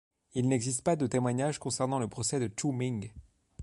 [0.33, 3.11] Il n'existe pas de témoignage concernant le procès de Xu Ming.